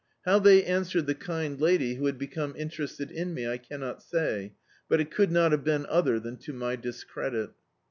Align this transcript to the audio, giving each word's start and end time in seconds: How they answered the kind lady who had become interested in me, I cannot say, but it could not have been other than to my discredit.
How 0.25 0.39
they 0.39 0.63
answered 0.63 1.05
the 1.05 1.13
kind 1.13 1.61
lady 1.61 1.93
who 1.93 2.07
had 2.07 2.17
become 2.17 2.55
interested 2.57 3.11
in 3.11 3.35
me, 3.35 3.47
I 3.47 3.59
cannot 3.59 4.01
say, 4.01 4.53
but 4.89 4.99
it 4.99 5.11
could 5.11 5.31
not 5.31 5.51
have 5.51 5.63
been 5.63 5.85
other 5.87 6.19
than 6.19 6.37
to 6.37 6.53
my 6.53 6.75
discredit. 6.75 7.51